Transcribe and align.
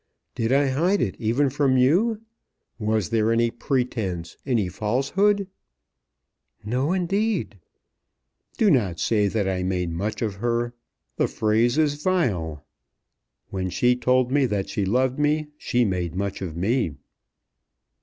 Did 0.33 0.51
I 0.51 0.69
hide 0.69 0.99
it 0.99 1.15
even 1.19 1.51
from 1.51 1.77
you? 1.77 2.21
Was 2.79 3.11
there 3.11 3.31
any 3.31 3.51
pretence, 3.51 4.35
any 4.47 4.67
falsehood?" 4.67 5.47
"No, 6.65 6.91
indeed." 6.91 7.59
"Do 8.57 8.71
not 8.71 8.99
say 8.99 9.27
that 9.27 9.47
I 9.47 9.61
made 9.61 9.91
much 9.91 10.23
of 10.23 10.37
her. 10.37 10.73
The 11.17 11.27
phrase 11.27 11.77
is 11.77 12.01
vile. 12.01 12.65
When 13.51 13.69
she 13.69 13.95
told 13.95 14.31
me 14.31 14.47
that 14.47 14.69
she 14.69 14.85
loved 14.85 15.19
me, 15.19 15.49
she 15.55 15.85
made 15.85 16.15
much 16.15 16.41
of 16.41 16.57
me." 16.57 16.95